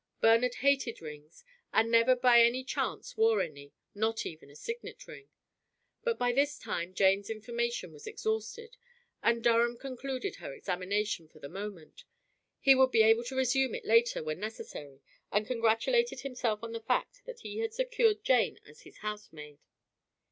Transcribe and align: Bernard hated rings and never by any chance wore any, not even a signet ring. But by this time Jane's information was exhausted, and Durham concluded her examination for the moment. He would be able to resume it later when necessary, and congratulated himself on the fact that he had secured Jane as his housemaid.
Bernard 0.19 0.55
hated 0.55 0.99
rings 0.99 1.43
and 1.71 1.91
never 1.91 2.15
by 2.15 2.41
any 2.41 2.63
chance 2.63 3.15
wore 3.15 3.39
any, 3.39 3.71
not 3.93 4.25
even 4.25 4.49
a 4.49 4.55
signet 4.55 5.05
ring. 5.05 5.29
But 6.03 6.17
by 6.17 6.31
this 6.31 6.57
time 6.57 6.95
Jane's 6.95 7.29
information 7.29 7.93
was 7.93 8.07
exhausted, 8.07 8.77
and 9.21 9.43
Durham 9.43 9.77
concluded 9.77 10.37
her 10.37 10.55
examination 10.55 11.27
for 11.27 11.37
the 11.37 11.49
moment. 11.49 12.03
He 12.59 12.73
would 12.73 12.89
be 12.89 13.03
able 13.03 13.25
to 13.25 13.35
resume 13.35 13.75
it 13.75 13.85
later 13.85 14.23
when 14.23 14.39
necessary, 14.39 15.01
and 15.31 15.45
congratulated 15.45 16.21
himself 16.21 16.63
on 16.63 16.71
the 16.71 16.81
fact 16.81 17.21
that 17.27 17.41
he 17.41 17.59
had 17.59 17.71
secured 17.75 18.23
Jane 18.23 18.59
as 18.65 18.81
his 18.81 18.97
housemaid. 19.05 19.59